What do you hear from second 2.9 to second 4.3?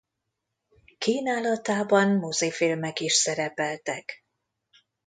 is szerepeltek.